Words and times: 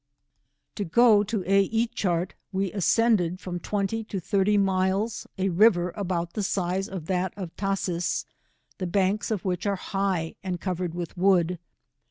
To 0.77 0.83
go 0.83 1.21
to 1.25 1.43
A 1.45 1.61
y 1.71 1.87
cl^rt, 1.95 2.31
we 2.51 2.71
ascended 2.71 3.39
from 3.39 3.59
twenty 3.59 4.03
to 4.05 4.19
thirty 4.19 4.57
miles, 4.57 5.27
a 5.37 5.49
river 5.49 5.93
about 5.95 6.33
the 6.33 6.41
size 6.41 6.89
of 6.89 7.05
that 7.05 7.33
of 7.37 7.55
Tashees, 7.55 8.25
the 8.79 8.87
banks 8.87 9.29
of 9.29 9.45
which 9.45 9.67
are 9.67 9.75
high 9.75 10.33
and 10.43 10.59
covered 10.59 10.95
with 10.95 11.15
wood. 11.15 11.59